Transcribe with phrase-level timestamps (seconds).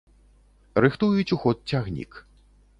[0.85, 2.11] Рыхтуюць у ход цягнік.